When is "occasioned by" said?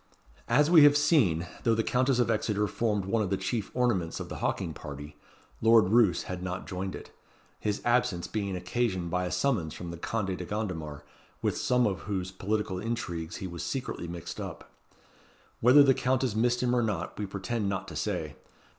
8.55-9.25